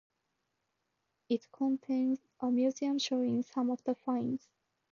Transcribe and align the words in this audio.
It 1.29 1.51
contains 1.51 2.17
a 2.39 2.49
museum 2.49 2.97
showing 2.97 3.43
some 3.43 3.69
of 3.69 3.83
the 3.83 3.93
finds. 3.93 4.47